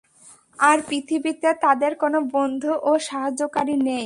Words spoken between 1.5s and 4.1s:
তাদের কোন বন্ধু ও সাহায্যকারী নেই।